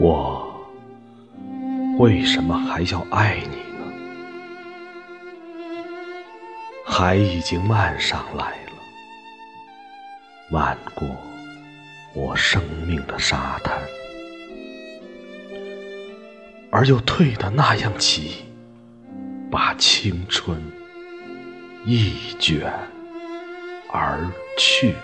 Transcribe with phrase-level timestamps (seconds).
[0.00, 0.64] 我
[1.98, 3.92] 为什么还要爱你呢？
[6.86, 8.72] 海已经漫上来了，
[10.52, 11.08] 漫过
[12.14, 13.76] 我生命的沙滩，
[16.70, 18.44] 而又退得那样急，
[19.50, 20.62] 把青春
[21.84, 22.72] 一卷
[23.92, 24.94] 而去。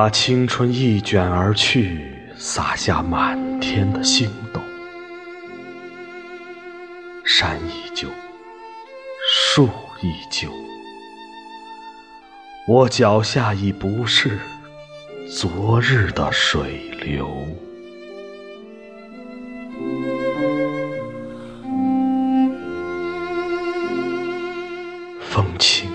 [0.00, 4.58] 把青春一卷而去，洒下满天的星斗。
[7.22, 8.08] 山依旧，
[9.30, 9.68] 树
[10.00, 10.48] 依旧，
[12.66, 14.38] 我脚下已不是
[15.38, 17.28] 昨日的水流。
[25.28, 25.89] 风轻，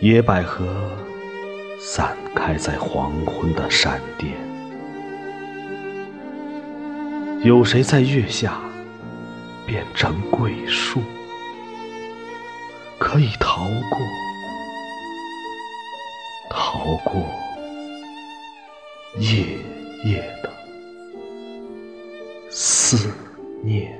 [0.00, 0.64] 野百合
[1.78, 4.32] 散开在黄昏的山巅，
[7.44, 8.58] 有谁在月下
[9.66, 11.02] 变成桂树？
[12.98, 13.98] 可以逃过，
[16.48, 17.22] 逃过
[19.18, 19.44] 夜
[20.06, 20.50] 夜的
[22.48, 23.12] 思
[23.62, 23.99] 念。